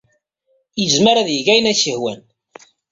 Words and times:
Yezmer 0.81 1.15
ad 1.17 1.29
yeg 1.31 1.47
ayen 1.53 1.69
ay 1.71 1.75
as-yehwan. 1.77 2.21